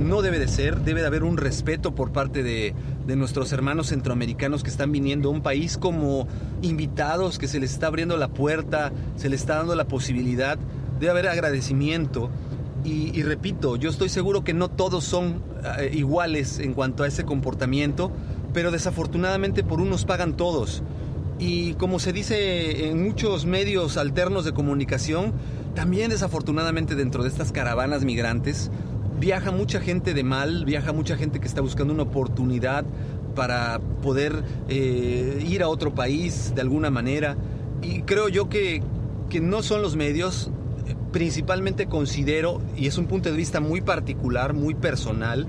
no 0.00 0.22
debe 0.22 0.38
de 0.38 0.48
ser, 0.48 0.80
debe 0.80 1.00
de 1.00 1.06
haber 1.06 1.22
un 1.22 1.36
respeto 1.36 1.94
por 1.94 2.12
parte 2.12 2.42
de, 2.42 2.74
de, 3.06 3.16
nuestros 3.16 3.52
hermanos 3.52 3.88
centroamericanos 3.88 4.62
que 4.62 4.70
están 4.70 4.90
viniendo 4.92 5.28
a 5.28 5.32
un 5.32 5.42
país 5.42 5.76
como 5.78 6.26
invitados, 6.62 7.38
que 7.38 7.46
se 7.46 7.60
les 7.60 7.72
está 7.72 7.86
abriendo 7.86 8.16
la 8.16 8.28
puerta, 8.28 8.92
se 9.16 9.28
les 9.28 9.40
está 9.40 9.56
dando 9.56 9.74
la 9.74 9.86
posibilidad, 9.86 10.58
debe 10.98 11.10
haber 11.10 11.28
agradecimiento 11.28 12.30
y, 12.82 13.22
repito, 13.22 13.76
yo 13.76 13.90
estoy 13.90 14.08
seguro 14.08 14.42
que 14.42 14.54
no 14.54 14.68
todos 14.68 15.04
son 15.04 15.42
eh, 15.78 15.90
iguales 15.92 16.58
en 16.58 16.72
cuanto 16.72 17.02
a 17.02 17.08
ese 17.08 17.24
comportamiento, 17.24 18.10
pero 18.54 18.70
desafortunadamente 18.70 19.62
por 19.62 19.80
unos 19.80 20.06
pagan 20.06 20.36
todos. 20.36 20.82
Y 21.38 21.74
como 21.74 21.98
se 21.98 22.12
dice 22.12 22.88
en 22.88 23.02
muchos 23.02 23.44
medios 23.44 23.98
alternos 23.98 24.44
de 24.46 24.52
comunicación, 24.52 25.32
también 25.74 26.10
desafortunadamente 26.10 26.94
dentro 26.94 27.22
de 27.22 27.28
estas 27.28 27.52
caravanas 27.52 28.04
migrantes 28.04 28.70
viaja 29.20 29.52
mucha 29.52 29.80
gente 29.80 30.14
de 30.14 30.24
mal, 30.24 30.64
viaja 30.64 30.92
mucha 30.92 31.16
gente 31.16 31.40
que 31.40 31.46
está 31.46 31.60
buscando 31.60 31.92
una 31.92 32.04
oportunidad 32.04 32.84
para 33.36 33.78
poder 34.02 34.42
eh, 34.68 35.44
ir 35.46 35.62
a 35.62 35.68
otro 35.68 35.94
país 35.94 36.52
de 36.54 36.62
alguna 36.62 36.90
manera. 36.90 37.36
Y 37.82 38.02
creo 38.02 38.28
yo 38.28 38.48
que, 38.48 38.82
que 39.28 39.40
no 39.40 39.62
son 39.62 39.82
los 39.82 39.94
medios, 39.94 40.50
principalmente 41.12 41.86
considero, 41.86 42.62
y 42.76 42.86
es 42.86 42.96
un 42.96 43.06
punto 43.06 43.30
de 43.30 43.36
vista 43.36 43.60
muy 43.60 43.82
particular, 43.82 44.54
muy 44.54 44.74
personal, 44.74 45.46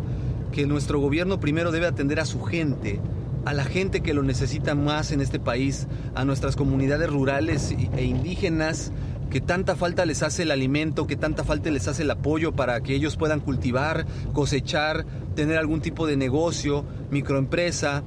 que 0.52 0.68
nuestro 0.68 1.00
gobierno 1.00 1.40
primero 1.40 1.72
debe 1.72 1.88
atender 1.88 2.20
a 2.20 2.26
su 2.26 2.42
gente, 2.42 3.00
a 3.46 3.54
la 3.54 3.64
gente 3.64 4.02
que 4.02 4.14
lo 4.14 4.22
necesita 4.22 4.76
más 4.76 5.12
en 5.14 5.22
este 5.22 5.40
país, 5.40 5.88
a 6.14 6.26
nuestras 6.26 6.58
comunidades 6.58 7.10
rurales 7.10 7.74
e 7.96 8.04
indígenas, 8.04 8.92
que 9.32 9.40
tanta 9.40 9.76
falta 9.78 10.06
les 10.06 10.22
hace 10.24 10.44
el 10.44 10.52
alimento, 10.52 11.08
que 11.08 11.16
tanta 11.16 11.46
falta 11.46 11.72
les 11.72 11.88
hace 11.88 12.04
el 12.04 12.12
apoyo 12.12 12.52
para 12.52 12.82
que 12.82 12.94
ellos 12.94 13.16
puedan 13.16 13.40
cultivar, 13.40 14.06
cosechar, 14.34 15.06
tener 15.36 15.58
algún 15.58 15.82
tipo 15.82 16.06
de 16.06 16.18
negocio, 16.18 16.86
microempresa. 17.10 18.04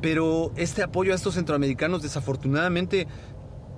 Pero 0.00 0.52
este 0.56 0.82
apoyo 0.82 1.12
a 1.12 1.16
estos 1.16 1.34
centroamericanos 1.34 2.02
desafortunadamente 2.02 3.08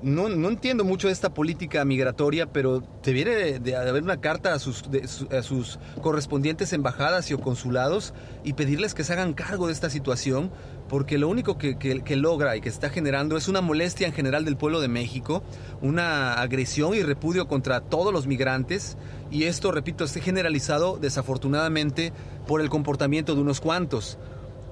no, 0.02 0.28
no, 0.28 0.50
entiendo 0.50 0.84
mucho 0.84 1.08
esta 1.08 1.32
política 1.32 1.82
migratoria, 1.86 2.52
pero 2.52 2.82
debiera 3.02 3.32
de, 3.32 3.76
haber 3.76 4.02
una 4.02 4.20
carta 4.20 4.52
a 4.52 4.58
sus, 4.58 4.84
a 5.32 5.42
sus 5.42 5.78
correspondientes 6.02 6.74
embajadas 6.74 7.30
y 7.30 7.34
o 7.34 7.40
consulados 7.40 8.12
y 8.44 8.52
pedirles 8.52 8.92
que 8.92 9.02
se 9.02 9.14
hagan 9.14 9.32
cargo 9.32 9.68
de 9.68 9.72
esta 9.72 9.88
situación, 9.88 10.50
porque 10.88 11.18
lo 11.18 11.28
único 11.28 11.58
que, 11.58 11.76
logra 12.16 12.56
y 12.56 12.60
que 12.60 12.68
está 12.68 12.90
generando 12.90 13.36
es 13.36 13.48
una 13.48 13.60
molestia 13.60 14.06
en 14.06 14.12
general 14.12 14.44
del 14.44 14.56
pueblo 14.56 14.80
de 14.80 14.88
México, 14.88 15.42
una 15.80 16.34
agresión 16.34 16.94
y 16.94 17.02
repudio 17.02 17.48
contra 17.48 17.80
todos 17.80 18.12
los 18.12 18.26
migrantes, 18.26 18.96
y 19.30 19.44
esto, 19.44 19.72
repito, 19.72 20.04
está 20.04 20.20
generalizado 20.20 20.98
desafortunadamente 21.00 22.12
por 22.46 22.60
el 22.60 22.68
comportamiento 22.68 23.34
de 23.34 23.40
unos 23.40 23.60
cuantos. 23.60 24.18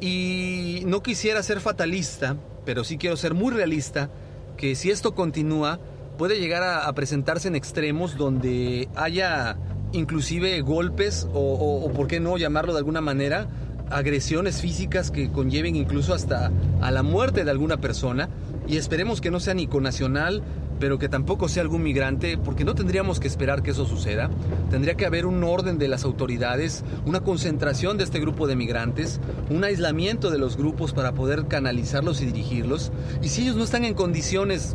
Y 0.00 0.82
no 0.84 1.02
quisiera 1.02 1.42
ser 1.42 1.60
fatalista, 1.60 2.36
pero 2.64 2.84
sí 2.84 2.98
quiero 2.98 3.16
ser 3.16 3.34
muy 3.34 3.52
realista, 3.52 4.10
que 4.56 4.74
si 4.74 4.90
esto 4.90 5.14
continúa, 5.14 5.80
puede 6.18 6.38
llegar 6.38 6.62
a, 6.62 6.92
presentarse 6.92 7.48
en 7.48 7.56
extremos 7.56 8.16
donde 8.16 8.88
haya 8.94 9.56
inclusive 9.92 10.60
golpes 10.60 11.26
o, 11.32 11.90
por 11.94 12.06
qué 12.06 12.20
no 12.20 12.36
llamarlo 12.38 12.72
de 12.72 12.78
alguna 12.78 13.00
manera, 13.00 13.48
agresiones 13.90 14.60
físicas 14.60 15.10
que 15.10 15.30
conlleven 15.30 15.76
incluso 15.76 16.14
hasta 16.14 16.50
a 16.80 16.90
la 16.90 17.02
muerte 17.02 17.44
de 17.44 17.50
alguna 17.50 17.78
persona 17.78 18.28
y 18.66 18.76
esperemos 18.76 19.20
que 19.20 19.30
no 19.30 19.40
sea 19.40 19.54
ni 19.54 19.66
nacional 19.66 20.42
pero 20.82 20.98
que 20.98 21.08
tampoco 21.08 21.48
sea 21.48 21.62
algún 21.62 21.84
migrante, 21.84 22.36
porque 22.36 22.64
no 22.64 22.74
tendríamos 22.74 23.20
que 23.20 23.28
esperar 23.28 23.62
que 23.62 23.70
eso 23.70 23.86
suceda. 23.86 24.30
Tendría 24.68 24.96
que 24.96 25.06
haber 25.06 25.26
un 25.26 25.44
orden 25.44 25.78
de 25.78 25.86
las 25.86 26.02
autoridades, 26.02 26.82
una 27.06 27.20
concentración 27.20 27.98
de 27.98 28.02
este 28.02 28.18
grupo 28.18 28.48
de 28.48 28.56
migrantes, 28.56 29.20
un 29.48 29.62
aislamiento 29.62 30.28
de 30.32 30.38
los 30.38 30.56
grupos 30.56 30.92
para 30.92 31.12
poder 31.12 31.46
canalizarlos 31.46 32.20
y 32.20 32.26
dirigirlos. 32.26 32.90
Y 33.22 33.28
si 33.28 33.42
ellos 33.42 33.54
no 33.54 33.62
están 33.62 33.84
en 33.84 33.94
condiciones 33.94 34.74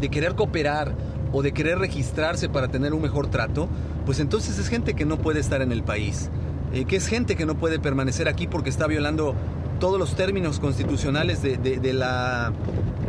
de 0.00 0.08
querer 0.08 0.36
cooperar 0.36 0.94
o 1.32 1.42
de 1.42 1.50
querer 1.50 1.78
registrarse 1.78 2.48
para 2.48 2.68
tener 2.68 2.94
un 2.94 3.02
mejor 3.02 3.28
trato, 3.28 3.68
pues 4.06 4.20
entonces 4.20 4.56
es 4.56 4.68
gente 4.68 4.94
que 4.94 5.04
no 5.04 5.18
puede 5.18 5.40
estar 5.40 5.62
en 5.62 5.72
el 5.72 5.82
país. 5.82 6.30
Eh, 6.72 6.84
que 6.84 6.96
es 6.96 7.08
gente 7.08 7.34
que 7.34 7.46
no 7.46 7.56
puede 7.56 7.80
permanecer 7.80 8.28
aquí 8.28 8.46
porque 8.46 8.70
está 8.70 8.86
violando 8.86 9.34
todos 9.80 9.98
los 9.98 10.14
términos 10.14 10.60
constitucionales 10.60 11.42
de, 11.42 11.92
la 11.92 12.52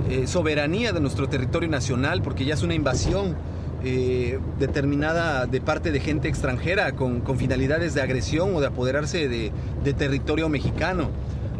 eh, 0.10 0.26
soberanía 0.26 0.94
de 0.94 1.00
nuestro 1.00 1.28
territorio 1.28 1.70
nacional, 1.70 2.22
porque 2.24 2.46
ya 2.46 2.56
es 2.56 2.64
una 2.64 2.74
invasión 2.74 3.36
eh, 3.84 4.40
determinada 4.58 5.46
de 5.46 5.62
parte 5.62 5.92
de 5.92 6.00
gente 6.00 6.28
extranjera 6.28 6.94
con, 6.94 7.22
finalidades 7.38 7.94
de 7.94 8.02
agresión 8.02 8.56
o 8.56 8.62
de 8.62 8.68
apoderarse 8.68 9.28
de, 9.28 9.52
de, 9.84 9.94
territorio 9.94 10.50
mexicano. 10.50 11.10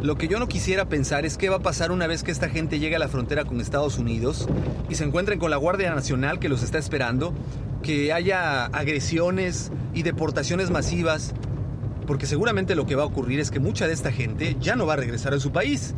Lo 0.00 0.16
que 0.16 0.26
yo 0.26 0.40
no 0.40 0.48
quisiera 0.48 0.86
pensar 0.86 1.24
es 1.24 1.36
qué 1.36 1.50
va 1.50 1.56
a 1.56 1.62
pasar 1.62 1.92
una 1.92 2.08
vez 2.08 2.24
que 2.24 2.32
esta 2.32 2.48
gente 2.48 2.80
llegue 2.80 2.96
a 2.96 2.98
la 2.98 3.08
frontera 3.08 3.44
con 3.44 3.60
Estados 3.60 3.98
Unidos 3.98 4.48
y 4.88 4.96
se 4.96 5.04
encuentren 5.04 5.38
con 5.38 5.50
la 5.50 5.56
Guardia 5.56 5.94
Nacional 5.94 6.40
que 6.40 6.48
los 6.48 6.64
está 6.64 6.78
esperando, 6.78 7.34
que 7.82 8.12
haya 8.12 8.64
agresiones 8.66 9.70
y 9.94 10.02
deportaciones 10.02 10.70
masivas 10.70 11.34
porque 12.12 12.26
seguramente 12.26 12.74
lo 12.74 12.84
que 12.84 12.94
va 12.94 13.04
a 13.04 13.06
ocurrir 13.06 13.40
es 13.40 13.50
que 13.50 13.58
mucha 13.58 13.86
de 13.86 13.94
esta 13.94 14.12
gente 14.12 14.54
ya 14.60 14.76
no 14.76 14.84
va 14.84 14.92
a 14.92 14.96
regresar 14.96 15.32
a 15.32 15.40
su 15.40 15.50
país. 15.50 15.94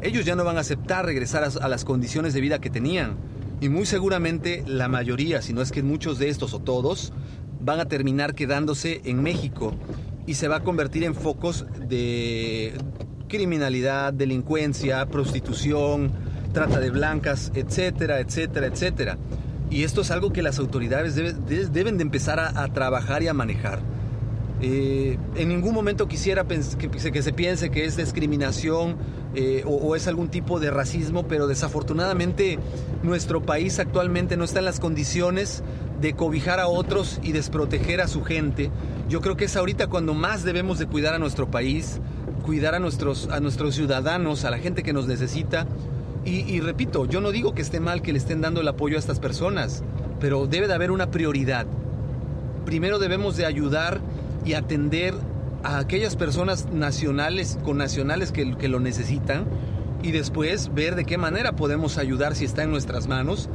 Ellos 0.00 0.24
ya 0.24 0.34
no 0.34 0.44
van 0.44 0.56
a 0.56 0.60
aceptar 0.60 1.04
regresar 1.04 1.44
a, 1.44 1.68
las 1.68 1.84
condiciones 1.84 2.32
de 2.32 2.40
vida 2.40 2.58
que 2.58 2.70
tenían. 2.70 3.18
Y 3.60 3.68
muy 3.68 3.84
seguramente 3.84 4.64
la 4.66 4.88
mayoría, 4.88 5.42
si 5.42 5.52
no 5.52 5.60
es 5.60 5.70
que 5.70 5.82
muchos 5.82 6.18
de 6.18 6.30
estos 6.30 6.54
o 6.54 6.60
todos, 6.60 7.12
van 7.60 7.80
a 7.80 7.84
terminar 7.84 8.34
quedándose 8.34 9.02
en 9.04 9.22
México 9.22 9.74
y 10.26 10.36
se 10.36 10.48
va 10.48 10.56
a 10.56 10.60
convertir 10.60 11.04
en 11.04 11.14
focos 11.14 11.66
de 11.86 12.72
criminalidad, 13.28 14.14
delincuencia, 14.14 15.04
prostitución, 15.04 16.12
trata 16.54 16.80
de 16.80 16.88
blancas, 16.88 17.52
etcétera, 17.54 18.20
etcétera, 18.20 18.68
etcétera. 18.68 19.18
Y 19.68 19.82
esto 19.82 20.00
es 20.00 20.10
algo 20.10 20.32
que 20.32 20.40
las 20.40 20.58
autoridades 20.58 21.14
deben 21.14 21.98
de 21.98 22.02
empezar 22.04 22.40
a 22.40 22.72
trabajar 22.72 23.22
y 23.22 23.28
a 23.28 23.34
manejar. 23.34 23.91
Eh, 24.64 25.18
en 25.34 25.48
ningún 25.48 25.74
momento 25.74 26.06
quisiera 26.06 26.46
que, 26.46 26.88
que, 26.88 27.22
se 27.22 27.32
piense 27.32 27.70
que 27.72 27.84
es 27.84 27.96
discriminación 27.96 28.94
eh, 29.34 29.64
o, 29.66 29.96
es 29.96 30.06
algún 30.06 30.28
tipo 30.28 30.60
de 30.60 30.70
racismo, 30.70 31.26
pero 31.26 31.48
desafortunadamente 31.48 32.60
nuestro 33.02 33.42
país 33.42 33.80
actualmente 33.80 34.36
no 34.36 34.44
está 34.44 34.60
en 34.60 34.66
las 34.66 34.78
condiciones 34.78 35.64
de 36.00 36.14
cobijar 36.14 36.60
a 36.60 36.68
otros 36.68 37.18
y 37.24 37.32
desproteger 37.32 38.00
a 38.00 38.06
su 38.06 38.22
gente. 38.22 38.70
Yo 39.08 39.20
creo 39.20 39.36
que 39.36 39.46
es 39.46 39.56
ahorita 39.56 39.88
cuando 39.88 40.14
más 40.14 40.44
debemos 40.44 40.78
de 40.78 40.86
cuidar 40.86 41.14
a 41.14 41.18
nuestro 41.18 41.50
país, 41.50 42.00
cuidar 42.44 42.76
a 42.76 42.78
nuestros, 42.78 43.28
a 43.32 43.40
nuestros 43.40 43.74
ciudadanos, 43.74 44.44
a 44.44 44.50
la 44.52 44.58
gente 44.58 44.84
que 44.84 44.92
nos 44.92 45.08
necesita. 45.08 45.66
Y, 46.24 46.42
y 46.42 46.60
repito, 46.60 47.06
yo 47.06 47.20
no 47.20 47.32
digo 47.32 47.52
que 47.52 47.62
esté 47.62 47.80
mal 47.80 48.00
que 48.00 48.12
le 48.12 48.18
estén 48.18 48.40
dando 48.40 48.60
el 48.60 48.68
apoyo 48.68 48.94
a 48.94 49.00
estas 49.00 49.18
personas, 49.18 49.82
pero 50.20 50.46
debe 50.46 50.68
de 50.68 50.74
haber 50.74 50.92
una 50.92 51.10
prioridad. 51.10 51.66
Primero 52.64 53.00
debemos 53.00 53.36
de 53.36 53.44
ayudar 53.44 54.00
y 54.44 54.54
atender 54.54 55.14
a 55.62 55.78
aquellas 55.78 56.16
personas 56.16 56.68
nacionales, 56.72 57.58
con 57.62 57.78
nacionales 57.78 58.32
que, 58.32 58.56
que 58.56 58.68
lo 58.68 58.80
necesitan 58.80 59.46
y 60.02 60.10
después 60.10 60.74
ver 60.74 60.96
de 60.96 61.04
qué 61.04 61.16
manera 61.16 61.52
podemos 61.52 61.96
ayudar, 61.98 62.34
si 62.34 62.44
está 62.44 62.64
en 62.64 62.70
nuestras 62.70 63.06
manos, 63.06 63.48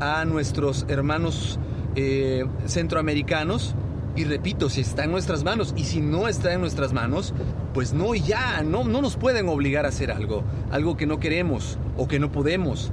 a 0.00 0.24
nuestros 0.24 0.86
hermanos 0.88 1.58
eh, 1.94 2.44
centroamericanos. 2.66 3.74
Y 4.16 4.24
repito, 4.24 4.68
si 4.68 4.80
está 4.80 5.04
en 5.04 5.12
nuestras 5.12 5.44
manos 5.44 5.72
y 5.76 5.84
si 5.84 6.00
no 6.00 6.26
está 6.26 6.52
en 6.52 6.60
nuestras 6.60 6.92
manos, 6.92 7.32
pues 7.72 7.92
no, 7.92 8.14
ya, 8.14 8.62
no, 8.62 8.82
no 8.82 9.02
nos 9.02 9.16
pueden 9.16 9.48
obligar 9.48 9.84
a 9.84 9.90
hacer 9.90 10.10
algo, 10.10 10.42
algo 10.72 10.96
que 10.96 11.06
no 11.06 11.20
queremos 11.20 11.78
o 11.96 12.08
que 12.08 12.18
no 12.18 12.32
podemos. 12.32 12.90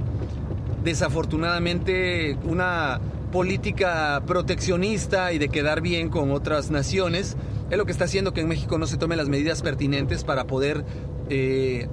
Desafortunadamente, 0.84 2.38
una 2.44 3.00
política 3.30 4.22
proteccionista 4.26 5.32
y 5.32 5.38
de 5.38 5.48
quedar 5.48 5.80
bien 5.80 6.08
con 6.08 6.30
otras 6.32 6.70
naciones, 6.70 7.36
es 7.70 7.78
lo 7.78 7.84
que 7.84 7.92
está 7.92 8.04
haciendo 8.04 8.32
que 8.32 8.40
en 8.40 8.48
México 8.48 8.78
no 8.78 8.86
se 8.86 8.96
tomen 8.96 9.18
las 9.18 9.28
medidas 9.28 9.62
pertinentes 9.62 10.24
para 10.24 10.46
poder, 10.46 10.84
eh, 11.28 11.88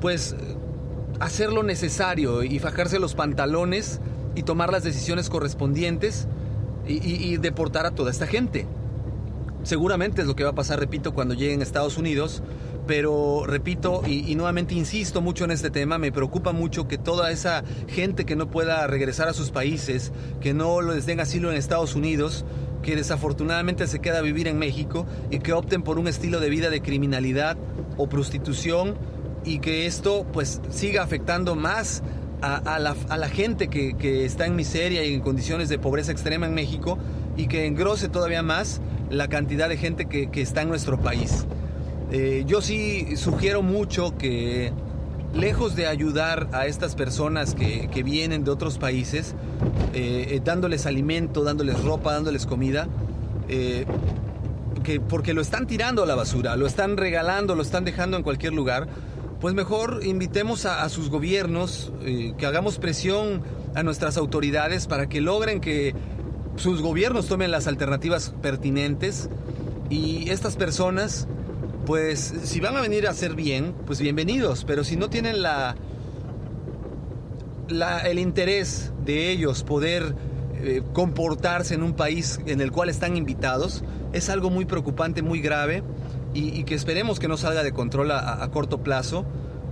pues, 0.00 0.36
hacer 1.20 1.52
lo 1.52 1.62
necesario 1.62 2.42
y 2.42 2.58
fajarse 2.58 2.98
los 2.98 3.14
pantalones 3.14 4.00
y 4.34 4.42
tomar 4.42 4.70
las 4.70 4.84
decisiones 4.84 5.30
correspondientes 5.30 6.28
y 6.88 7.36
deportar 7.38 7.84
a 7.84 7.90
toda 7.90 8.12
esta 8.12 8.28
gente. 8.28 8.64
Seguramente 9.66 10.22
es 10.22 10.28
lo 10.28 10.36
que 10.36 10.44
va 10.44 10.50
a 10.50 10.54
pasar, 10.54 10.78
repito, 10.78 11.12
cuando 11.12 11.34
lleguen 11.34 11.58
a 11.58 11.64
Estados 11.64 11.98
Unidos, 11.98 12.44
pero 12.86 13.44
repito 13.46 14.02
y, 14.06 14.34
nuevamente 14.36 14.74
insisto 14.74 15.20
mucho 15.20 15.44
en 15.44 15.50
este 15.50 15.70
tema, 15.70 15.98
me 15.98 16.12
preocupa 16.12 16.52
mucho 16.52 16.86
que 16.86 16.98
toda 16.98 17.30
esa 17.30 17.64
gente 17.88 18.24
que 18.24 18.36
no 18.36 18.50
pueda 18.50 18.86
regresar 18.86 19.28
a 19.28 19.32
sus 19.32 19.50
países, 19.50 20.12
que 20.40 20.54
no 20.54 20.80
les 20.80 21.06
den 21.06 21.20
asilo 21.20 21.50
en 21.50 21.56
Estados 21.56 21.94
Unidos, 21.94 22.44
que 22.82 22.94
desafortunadamente 22.94 23.86
se 23.88 24.00
queda 24.00 24.18
a 24.18 24.22
vivir 24.22 24.46
en 24.46 24.58
México 24.58 25.06
y 25.30 25.40
que 25.40 25.52
opten 25.52 25.82
por 25.82 25.98
un 25.98 26.06
estilo 26.06 26.38
de 26.38 26.48
vida 26.48 26.70
de 26.70 26.80
criminalidad 26.80 27.56
o 27.96 28.08
prostitución 28.08 28.94
y 29.44 29.58
que 29.58 29.86
esto 29.86 30.26
pues 30.32 30.60
siga 30.70 31.02
afectando 31.02 31.56
más 31.56 32.02
a, 32.42 32.78
la, 32.78 33.28
gente 33.28 33.68
que, 33.68 34.24
está 34.24 34.46
en 34.46 34.54
miseria 34.54 35.04
y 35.04 35.14
en 35.14 35.20
condiciones 35.20 35.68
de 35.68 35.78
pobreza 35.78 36.12
extrema 36.12 36.46
en 36.46 36.54
México 36.54 36.98
y 37.36 37.48
que 37.48 37.66
engrose 37.66 38.08
todavía 38.08 38.42
más 38.42 38.80
la 39.10 39.26
cantidad 39.28 39.68
de 39.68 39.76
gente 39.76 40.06
que 40.06 40.40
está 40.40 40.62
en 40.62 40.68
nuestro 40.68 41.00
país. 41.00 41.46
Eh, 42.10 42.44
yo 42.46 42.62
sí 42.62 43.16
sugiero 43.16 43.62
mucho 43.62 44.16
que 44.16 44.72
lejos 45.34 45.74
de 45.74 45.86
ayudar 45.86 46.48
a 46.52 46.66
estas 46.66 46.94
personas 46.94 47.54
que, 47.54 48.02
vienen 48.04 48.44
de 48.44 48.50
otros 48.50 48.78
países, 48.78 49.34
eh, 49.92 50.28
eh, 50.30 50.40
dándoles 50.44 50.86
alimento, 50.86 51.42
dándoles 51.42 51.82
ropa, 51.82 52.12
dándoles 52.12 52.46
comida, 52.46 52.88
que 53.48 55.00
porque 55.00 55.34
lo 55.34 55.40
están 55.40 55.66
tirando 55.66 56.04
a 56.04 56.06
la 56.06 56.14
basura, 56.14 56.56
lo 56.56 56.66
están 56.66 56.96
regalando, 56.96 57.54
lo 57.54 57.62
están 57.62 57.84
dejando 57.84 58.16
en 58.16 58.22
cualquier 58.22 58.52
lugar, 58.52 58.86
pues 59.40 59.54
mejor 59.54 60.00
invitemos 60.04 60.64
a, 60.64 60.84
a 60.84 60.88
sus 60.88 61.10
gobiernos, 61.10 61.92
que 62.00 62.46
hagamos 62.46 62.78
presión 62.78 63.42
a 63.74 63.82
nuestras 63.82 64.16
autoridades 64.16 64.86
para 64.86 65.08
que 65.08 65.20
logren 65.20 65.60
que 65.60 65.94
sus 66.54 66.80
gobiernos 66.80 67.26
tomen 67.26 67.50
las 67.50 67.66
alternativas 67.66 68.32
pertinentes 68.40 69.28
y 69.90 70.30
estas 70.30 70.56
personas 70.56 71.28
pues 71.86 72.34
si 72.42 72.60
van 72.60 72.76
a 72.76 72.80
venir 72.80 73.06
a 73.06 73.10
hacer 73.10 73.34
bien, 73.34 73.72
pues 73.86 74.00
bienvenidos, 74.00 74.64
pero 74.64 74.84
si 74.84 74.96
no 74.96 75.08
tienen 75.08 75.40
la, 75.40 75.76
el 78.04 78.18
interés 78.18 78.92
de 79.04 79.30
ellos 79.30 79.62
poder 79.62 80.14
eh, 80.60 80.82
comportarse 80.92 81.74
en 81.74 81.84
un 81.84 81.94
país 81.94 82.40
en 82.46 82.60
el 82.60 82.72
cual 82.72 82.88
están 82.90 83.16
invitados, 83.16 83.84
es 84.12 84.28
algo 84.28 84.50
muy 84.50 84.64
preocupante, 84.64 85.22
muy 85.22 85.40
grave 85.40 85.84
y, 86.34 86.64
que 86.64 86.74
esperemos 86.74 87.18
que 87.18 87.28
no 87.28 87.38
salga 87.38 87.62
de 87.62 87.72
control 87.72 88.10
a, 88.10 88.46
corto 88.52 88.82
plazo. 88.82 89.24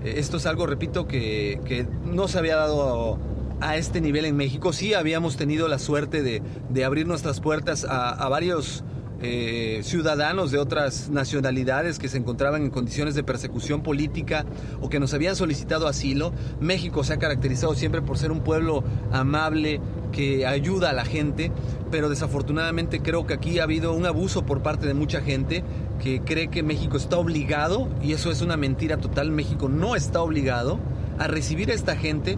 Eh, 0.03 0.15
esto 0.17 0.39
es 0.39 0.47
algo, 0.47 0.67
repito, 0.67 1.07
que, 1.07 1.87
no 2.05 2.29
se 2.29 2.39
había 2.39 2.57
dado 2.57 3.19
a, 3.61 3.77
este 3.77 4.01
nivel 4.01 4.25
en 4.25 4.37
México. 4.37 4.73
Sí 4.73 4.95
habíamos 4.95 5.37
tenido 5.37 5.69
la 5.69 5.79
suerte 5.79 6.23
de, 6.23 6.85
abrir 6.85 7.07
nuestras 7.07 7.41
puertas 7.41 7.85
a 7.85 8.29
varios 8.29 8.85
eh, 9.27 9.81
ciudadanos 9.83 10.51
de 10.51 10.59
otras 10.59 11.09
nacionalidades 11.09 11.99
que 11.99 12.11
se 12.11 12.19
encontraban 12.19 12.63
en 12.63 12.71
condiciones 12.71 13.15
de 13.15 13.25
persecución 13.25 13.83
política 13.83 14.45
o 14.83 14.91
que 14.91 15.01
nos 15.01 15.15
habían 15.15 15.35
solicitado 15.35 15.89
asilo. 15.89 16.35
México 16.61 17.03
se 17.05 17.15
ha 17.15 17.19
caracterizado 17.19 17.75
siempre 17.75 18.03
por 18.03 18.19
ser 18.19 18.31
un 18.31 18.41
pueblo 18.41 18.85
amable, 19.13 19.81
que 20.13 20.47
ayuda 20.47 20.91
a 20.91 20.93
la 20.93 21.07
gente, 21.07 21.51
pero 21.91 22.11
desafortunadamente 22.11 23.01
creo 23.01 23.27
que 23.27 23.33
aquí 23.33 23.61
ha 23.61 23.63
habido 23.63 23.95
un 23.95 24.05
abuso 24.05 24.45
por 24.45 24.63
parte 24.63 24.87
de 24.87 24.93
mucha 24.93 25.23
gente 25.23 25.65
que 26.03 26.21
cree 26.21 26.49
que 26.49 26.63
México 26.63 26.99
está 26.99 27.17
obligado, 27.17 27.89
y 28.03 28.13
eso 28.13 28.31
es 28.31 28.43
una 28.43 28.59
mentira 28.59 28.99
total, 28.99 29.31
México 29.31 29.71
no 29.71 29.97
está 29.97 30.21
obligado 30.21 30.79
a 31.19 31.29
recibir 31.29 31.71
a 31.71 31.75
esta 31.75 31.97
gente 31.97 32.37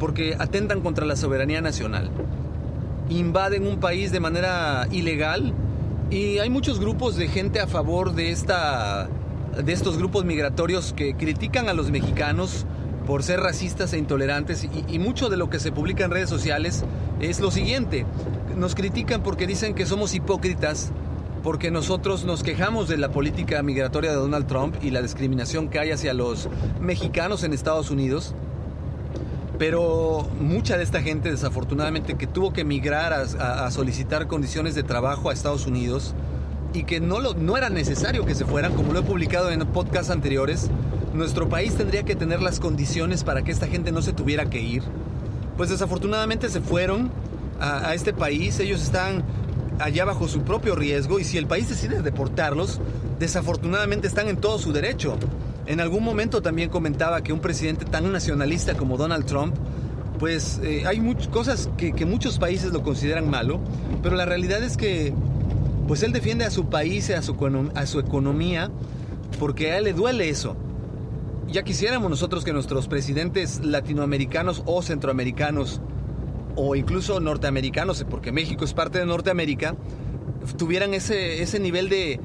porque 0.00 0.34
atentan 0.38 0.80
contra 0.80 1.04
la 1.04 1.14
soberanía 1.14 1.60
nacional. 1.60 2.10
Invaden 3.10 3.66
un 3.66 3.80
país 3.80 4.12
de 4.12 4.20
manera 4.20 4.88
ilegal 4.90 5.52
y 6.12 6.40
hay 6.40 6.50
muchos 6.50 6.78
grupos 6.78 7.16
de 7.16 7.26
gente 7.28 7.58
a 7.58 7.66
favor 7.66 8.14
de 8.14 8.30
esta 8.30 9.08
de 9.64 9.72
estos 9.72 9.96
grupos 9.96 10.26
migratorios 10.26 10.92
que 10.92 11.14
critican 11.14 11.70
a 11.70 11.72
los 11.72 11.90
mexicanos 11.90 12.66
por 13.06 13.22
ser 13.22 13.40
racistas 13.40 13.94
e 13.94 13.98
intolerantes 13.98 14.68
y, 14.88 14.98
mucho 14.98 15.30
de 15.30 15.36
lo 15.38 15.48
que 15.48 15.58
se 15.58 15.72
publica 15.72 16.04
en 16.04 16.10
redes 16.10 16.28
sociales 16.28 16.84
es 17.20 17.40
lo 17.40 17.50
siguiente. 17.50 18.06
Nos 18.56 18.74
critican 18.74 19.22
porque 19.22 19.46
dicen 19.46 19.74
que 19.74 19.86
somos 19.86 20.14
hipócritas, 20.14 20.92
porque 21.42 21.70
nosotros 21.70 22.24
nos 22.24 22.42
quejamos 22.42 22.88
de 22.88 22.98
la 22.98 23.10
política 23.10 23.62
migratoria 23.62 24.10
de 24.10 24.16
Donald 24.16 24.46
Trump 24.46 24.76
y 24.82 24.90
la 24.90 25.02
discriminación 25.02 25.68
que 25.68 25.78
hay 25.78 25.90
hacia 25.90 26.14
los 26.14 26.48
mexicanos 26.80 27.42
en 27.42 27.52
Estados 27.52 27.90
Unidos. 27.90 28.34
Pero 29.62 30.28
mucha 30.40 30.76
de 30.76 30.82
esta 30.82 31.02
gente, 31.02 31.30
desafortunadamente, 31.30 32.16
que 32.16 32.26
tuvo 32.26 32.52
que 32.52 32.62
emigrar 32.62 33.12
a, 33.12 33.70
solicitar 33.70 34.26
condiciones 34.26 34.74
de 34.74 34.82
trabajo 34.82 35.30
a 35.30 35.32
Estados 35.32 35.68
Unidos, 35.68 36.16
y 36.74 36.82
que 36.82 36.98
no, 36.98 37.56
era 37.56 37.70
necesario 37.70 38.26
que 38.26 38.34
se 38.34 38.44
fueran, 38.44 38.74
como 38.74 38.92
lo 38.92 38.98
he 38.98 39.02
publicado 39.04 39.52
en 39.52 39.60
podcasts 39.68 40.10
anteriores, 40.10 40.68
nuestro 41.14 41.48
país 41.48 41.76
tendría 41.76 42.02
que 42.02 42.16
tener 42.16 42.42
las 42.42 42.58
condiciones 42.58 43.22
para 43.22 43.44
que 43.44 43.52
esta 43.52 43.68
gente 43.68 43.92
no 43.92 44.02
se 44.02 44.12
tuviera 44.12 44.50
que 44.50 44.60
ir. 44.60 44.82
Pues 45.56 45.70
desafortunadamente 45.70 46.48
se 46.48 46.60
fueron 46.60 47.12
a 47.60 47.94
este 47.94 48.12
país, 48.12 48.58
ellos 48.58 48.82
están 48.82 49.22
allá 49.78 50.04
bajo 50.04 50.26
su 50.26 50.42
propio 50.42 50.74
riesgo 50.74 51.20
y 51.20 51.24
si 51.24 51.38
el 51.38 51.46
país 51.46 51.68
decide 51.68 52.02
deportarlos, 52.02 52.80
desafortunadamente 53.20 54.08
están 54.08 54.26
en 54.26 54.38
todo 54.38 54.58
su 54.58 54.72
derecho. 54.72 55.18
En 55.72 55.80
algún 55.80 56.04
momento 56.04 56.42
también 56.42 56.68
comentaba 56.68 57.22
que 57.22 57.32
un 57.32 57.40
presidente 57.40 57.86
tan 57.86 58.12
nacionalista 58.12 58.74
como 58.74 58.98
Donald 58.98 59.24
Trump, 59.24 59.54
pues 60.18 60.60
eh, 60.62 60.82
hay 60.86 61.00
muchas 61.00 61.28
cosas 61.28 61.70
que, 61.78 61.94
muchos 62.04 62.38
países 62.38 62.74
lo 62.74 62.82
consideran 62.82 63.30
malo, 63.30 63.58
pero 64.02 64.14
la 64.14 64.26
realidad 64.26 64.62
es 64.62 64.76
que 64.76 65.14
pues 65.88 66.02
él 66.02 66.12
defiende 66.12 66.44
a 66.44 66.50
su 66.50 66.66
país, 66.66 67.08
a 67.08 67.22
su, 67.22 67.70
a 67.74 67.86
su 67.86 68.00
economía, 68.00 68.70
porque 69.38 69.72
a 69.72 69.78
él 69.78 69.84
le 69.84 69.94
duele 69.94 70.28
eso. 70.28 70.56
Ya 71.48 71.62
quisiéramos 71.62 72.10
nosotros 72.10 72.44
que 72.44 72.52
nuestros 72.52 72.86
presidentes 72.86 73.64
latinoamericanos 73.64 74.62
o 74.66 74.82
centroamericanos, 74.82 75.80
o 76.54 76.76
incluso 76.76 77.18
norteamericanos, 77.18 78.04
porque 78.10 78.30
México 78.30 78.66
es 78.66 78.74
parte 78.74 78.98
de 78.98 79.06
Norteamérica, 79.06 79.74
tuvieran 80.58 80.92
ese 80.92 81.58
nivel 81.60 81.88
de, 81.88 82.20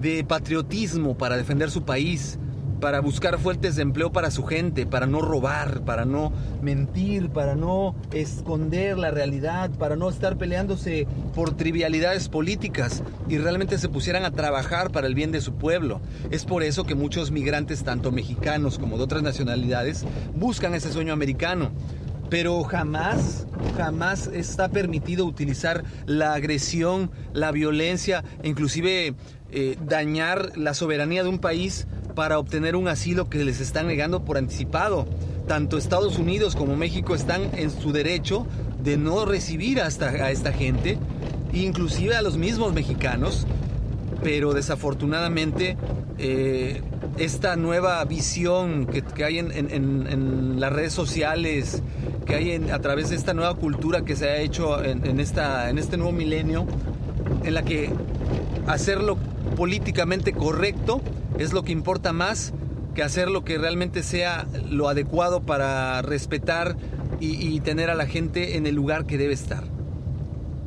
de 0.00 0.24
patriotismo 0.24 1.16
para 1.16 1.36
defender 1.36 1.70
su 1.70 1.84
país, 1.84 2.38
para 2.80 3.00
buscar 3.00 3.38
fuentes 3.38 3.76
de 3.76 3.82
empleo 3.82 4.10
para 4.10 4.30
su 4.30 4.44
gente, 4.44 4.86
para 4.86 5.06
no 5.06 5.20
robar, 5.20 5.82
para 5.82 6.04
no 6.04 6.32
mentir, 6.62 7.28
para 7.28 7.54
no 7.54 7.94
esconder 8.12 8.98
la 8.98 9.10
realidad, 9.10 9.70
para 9.70 9.96
no 9.96 10.08
estar 10.08 10.36
peleándose 10.38 11.06
por 11.34 11.54
trivialidades 11.54 12.28
políticas 12.28 13.02
y 13.28 13.38
realmente 13.38 13.78
se 13.78 13.88
pusieran 13.88 14.24
a 14.24 14.30
trabajar 14.30 14.90
para 14.90 15.06
el 15.06 15.14
bien 15.14 15.30
de 15.30 15.42
su 15.42 15.54
pueblo. 15.54 16.00
Es 16.30 16.46
por 16.46 16.62
eso 16.62 16.84
que 16.84 16.94
muchos 16.94 17.30
migrantes, 17.30 17.84
tanto 17.84 18.10
mexicanos 18.10 18.78
como 18.78 18.96
de 18.96 19.04
otras 19.04 19.22
nacionalidades, 19.22 20.04
buscan 20.34 20.74
ese 20.74 20.90
sueño 20.90 21.12
americano. 21.12 21.70
Pero 22.30 22.62
jamás, 22.62 23.46
jamás 23.76 24.28
está 24.28 24.68
permitido 24.68 25.26
utilizar 25.26 25.84
la 26.06 26.34
agresión, 26.34 27.10
la 27.32 27.50
violencia, 27.50 28.24
inclusive 28.44 29.14
eh, 29.50 29.76
dañar 29.84 30.56
la 30.56 30.74
soberanía 30.74 31.24
de 31.24 31.28
un 31.28 31.40
país 31.40 31.88
para 32.14 32.38
obtener 32.38 32.76
un 32.76 32.86
asilo 32.86 33.28
que 33.28 33.44
les 33.44 33.60
están 33.60 33.88
negando 33.88 34.24
por 34.24 34.38
anticipado. 34.38 35.06
Tanto 35.48 35.76
Estados 35.76 36.18
Unidos 36.18 36.54
como 36.54 36.76
México 36.76 37.16
están 37.16 37.50
en 37.56 37.70
su 37.70 37.90
derecho 37.90 38.46
de 38.82 38.96
no 38.96 39.24
recibir 39.24 39.80
a 39.80 39.88
esta, 39.88 40.52
gente, 40.52 40.98
inclusive 41.52 42.14
a 42.14 42.22
los 42.22 42.36
mismos 42.36 42.72
mexicanos, 42.72 43.46
pero 44.22 44.52
desafortunadamente 44.52 45.76
eh, 46.18 46.82
esta 47.20 47.54
nueva 47.54 48.02
visión 48.04 48.86
que, 48.86 49.24
hay 49.24 49.38
en, 49.38 50.58
las 50.58 50.72
redes 50.72 50.92
sociales, 50.92 51.82
que 52.26 52.34
hay 52.34 52.70
a 52.70 52.78
través 52.80 53.10
de 53.10 53.16
esta 53.16 53.34
nueva 53.34 53.54
cultura 53.54 54.02
que 54.04 54.16
se 54.16 54.28
ha 54.28 54.38
hecho 54.38 54.82
en, 54.82 55.20
esta, 55.20 55.68
en 55.68 55.78
este 55.78 55.98
nuevo 55.98 56.12
milenio, 56.12 56.66
en 57.44 57.54
la 57.54 57.62
que 57.62 57.90
hacerlo 58.66 59.18
políticamente 59.56 60.32
correcto 60.32 61.02
es 61.38 61.52
lo 61.52 61.62
que 61.62 61.72
importa 61.72 62.12
más 62.12 62.54
que 62.94 63.02
hacer 63.02 63.30
lo 63.30 63.44
que 63.44 63.58
realmente 63.58 64.02
sea 64.02 64.46
lo 64.68 64.88
adecuado 64.88 65.42
para 65.42 66.02
respetar 66.02 66.76
y, 67.22 67.60
tener 67.60 67.90
a 67.90 67.94
la 67.94 68.06
gente 68.06 68.56
en 68.56 68.66
el 68.66 68.74
lugar 68.74 69.04
que 69.04 69.18
debe 69.18 69.34
estar. 69.34 69.64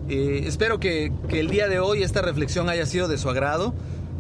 Eh, 0.08 0.44
espero 0.46 0.80
que, 0.80 1.12
el 1.30 1.50
día 1.50 1.68
de 1.68 1.80
hoy 1.80 2.04
esta 2.04 2.22
reflexión 2.22 2.70
haya 2.70 2.86
sido 2.86 3.08
de 3.08 3.18
su 3.18 3.28
agrado. 3.28 3.74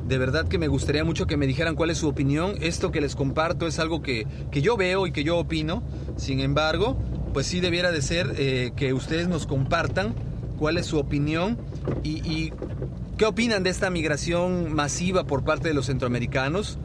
De 0.07 0.17
verdad 0.17 0.47
que 0.47 0.57
me 0.57 0.67
gustaría 0.67 1.03
mucho 1.03 1.27
que 1.27 1.37
me 1.37 1.47
dijeran 1.47 1.75
cuál 1.75 1.89
es 1.89 1.97
su 1.97 2.07
opinión. 2.07 2.55
Esto 2.61 2.91
que 2.91 3.01
les 3.01 3.15
comparto 3.15 3.67
es 3.67 3.79
algo 3.79 4.01
que, 4.01 4.27
yo 4.51 4.77
veo 4.77 5.07
y 5.07 5.11
que 5.11 5.23
yo 5.23 5.37
opino. 5.37 5.83
Sin 6.17 6.39
embargo, 6.39 6.97
pues 7.33 7.47
sí 7.47 7.59
debiera 7.59 7.91
de 7.91 8.01
ser 8.01 8.33
eh, 8.37 8.71
que 8.75 8.93
ustedes 8.93 9.27
nos 9.27 9.47
compartan 9.47 10.13
cuál 10.57 10.77
es 10.77 10.85
su 10.85 10.97
opinión 10.99 11.57
y 12.03 12.51
¿Qué 13.17 13.25
opinan 13.25 13.61
de 13.61 13.69
esta 13.69 13.91
migración 13.91 14.73
masiva 14.73 15.25
por 15.25 15.43
parte 15.43 15.69
de 15.69 15.75
los 15.75 15.85
centroamericanos? 15.85 16.79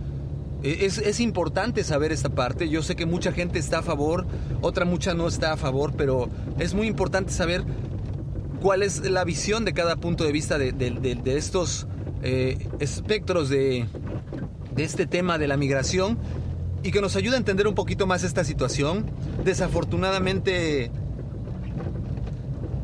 Eh, 0.63 0.87
es, 0.87 1.21
importante 1.21 1.83
saber 1.83 2.13
esta 2.13 2.29
parte. 2.29 2.69
Yo 2.69 2.83
sé 2.83 2.97
que 2.97 3.07
mucha 3.07 3.33
gente 3.33 3.59
está 3.59 3.79
a 3.79 3.83
favor, 3.83 4.27
otra 4.61 4.85
mucha 4.85 5.15
no 5.15 5.27
está 5.27 5.55
a 5.55 5.57
favor, 5.57 5.95
pero 5.97 6.29
es 6.59 6.75
muy 6.75 6.87
importante 6.87 7.33
saber 7.33 7.65
cuál 8.61 8.85
es 8.85 9.01
la 9.11 9.25
visión 9.25 9.65
de 9.65 9.73
cada 9.73 9.97
punto 9.97 10.23
de 10.23 10.31
vista 10.31 10.59
de, 10.59 11.19
estos 11.25 11.88
eh, 12.23 12.69
espectros 12.81 13.49
de, 13.49 13.87
este 14.77 15.07
tema 15.07 15.39
de 15.39 15.49
la 15.49 15.57
migración 15.57 16.19
y 16.83 16.91
que 16.91 17.01
nos 17.01 17.17
ayude 17.17 17.35
a 17.35 17.39
entender 17.39 17.67
un 17.67 17.75
poquito 17.75 18.07
más 18.07 18.25
esta 18.25 18.45
situación. 18.45 19.07
Desafortunadamente, 19.45 20.91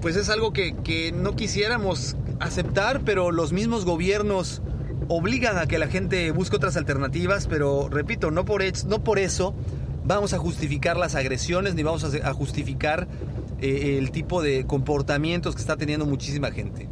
pues 0.00 0.16
es 0.16 0.28
algo 0.28 0.52
que, 0.52 1.12
no 1.14 1.36
quisiéramos 1.36 2.16
aceptar, 2.40 3.02
pero 3.04 3.30
los 3.30 3.52
mismos 3.52 3.84
gobiernos 3.84 4.62
obligan 5.08 5.58
a 5.58 5.66
que 5.66 5.78
la 5.78 5.86
gente 5.86 6.30
busque 6.30 6.56
otras 6.56 6.76
alternativas, 6.76 7.46
pero 7.46 7.88
repito, 7.88 8.30
no 8.30 8.44
por, 8.44 8.62
no 8.86 9.04
por 9.04 9.18
eso 9.18 9.54
vamos 10.04 10.32
a 10.32 10.38
justificar 10.38 10.96
las 10.96 11.14
agresiones 11.14 11.74
ni 11.74 11.82
vamos 11.82 12.04
a 12.04 12.32
justificar 12.32 13.08
eh, 13.60 13.98
el 13.98 14.10
tipo 14.10 14.42
de 14.42 14.66
comportamientos 14.66 15.54
que 15.54 15.60
está 15.60 15.76
teniendo 15.76 16.06
muchísima 16.06 16.50
gente. 16.50 16.88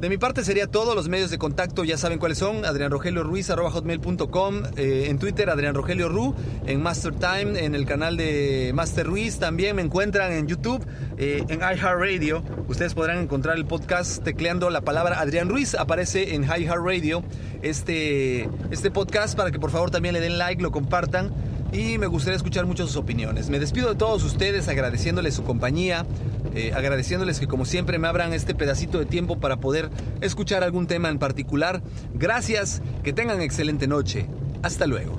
De 0.00 0.10
mi 0.10 0.18
parte 0.18 0.44
sería 0.44 0.66
todo. 0.66 0.94
Los 0.94 1.08
medios 1.08 1.30
de 1.30 1.38
contacto 1.38 1.82
ya 1.82 1.96
saben 1.96 2.18
cuáles 2.18 2.36
son. 2.36 2.66
Adrián 2.66 2.90
Rogelio 2.90 3.22
Ruiz, 3.22 3.48
hotmail.com. 3.48 4.62
Eh, 4.76 5.06
en 5.08 5.18
Twitter, 5.18 5.48
Adrián 5.48 5.74
Rogelio 5.74 6.10
Ru. 6.10 6.34
En 6.66 6.82
Master 6.82 7.14
Time, 7.14 7.64
en 7.64 7.74
el 7.74 7.86
canal 7.86 8.18
de 8.18 8.72
Master 8.74 9.06
Ruiz. 9.06 9.38
También 9.38 9.74
me 9.74 9.80
encuentran 9.80 10.32
en 10.32 10.48
YouTube, 10.48 10.84
eh, 11.16 11.44
en 11.48 11.60
iHeartRadio. 11.60 12.42
Ustedes 12.68 12.92
podrán 12.92 13.20
encontrar 13.20 13.56
el 13.56 13.64
podcast 13.64 14.22
tecleando 14.22 14.68
la 14.68 14.82
palabra 14.82 15.18
Adrián 15.18 15.48
Ruiz. 15.48 15.74
Aparece 15.74 16.34
en 16.34 16.44
iHeartRadio 16.44 17.24
este, 17.62 18.50
este 18.70 18.90
podcast 18.90 19.34
para 19.34 19.50
que 19.50 19.58
por 19.58 19.70
favor 19.70 19.90
también 19.90 20.12
le 20.12 20.20
den 20.20 20.36
like, 20.36 20.62
lo 20.62 20.72
compartan 20.72 21.32
y 21.72 21.98
me 21.98 22.06
gustaría 22.06 22.36
escuchar 22.36 22.66
muchas 22.66 22.86
sus 22.88 22.96
opiniones. 22.96 23.50
Me 23.50 23.58
despido 23.58 23.88
de 23.88 23.94
todos 23.96 24.22
ustedes 24.24 24.68
agradeciéndoles 24.68 25.34
su 25.34 25.44
compañía, 25.44 26.06
eh, 26.54 26.72
agradeciéndoles 26.74 27.40
que 27.40 27.46
como 27.46 27.64
siempre 27.64 27.98
me 27.98 28.08
abran 28.08 28.32
este 28.32 28.54
pedacito 28.54 28.98
de 28.98 29.06
tiempo 29.06 29.38
para 29.38 29.56
poder 29.56 29.90
escuchar 30.20 30.62
algún 30.62 30.86
tema 30.86 31.08
en 31.08 31.18
particular. 31.18 31.82
Gracias, 32.14 32.82
que 33.02 33.12
tengan 33.12 33.42
excelente 33.42 33.86
noche. 33.86 34.26
Hasta 34.62 34.86
luego. 34.86 35.18